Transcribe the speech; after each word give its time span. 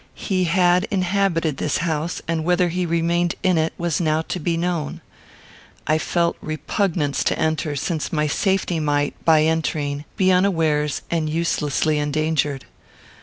He 0.17 0.45
had 0.45 0.85
inhabited 0.89 1.57
this 1.57 1.77
house; 1.77 2.23
and 2.27 2.43
whether 2.43 2.69
he 2.69 2.87
remained 2.87 3.35
in 3.43 3.55
it 3.59 3.71
was 3.77 4.01
now 4.01 4.23
to 4.29 4.39
be 4.39 4.57
known. 4.57 4.99
I 5.85 5.99
felt 5.99 6.37
repugnance 6.41 7.23
to 7.25 7.37
enter, 7.37 7.75
since 7.75 8.11
my 8.11 8.25
safety 8.25 8.79
might, 8.79 9.13
by 9.25 9.43
entering, 9.43 10.05
be 10.17 10.31
unawares 10.31 11.03
and 11.11 11.29
uselessly 11.29 11.99
endangered. 11.99 12.65